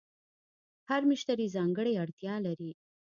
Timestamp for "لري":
2.45-2.71